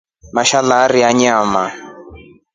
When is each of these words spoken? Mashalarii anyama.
Mashalarii 0.35 1.03
anyama. 1.09 1.63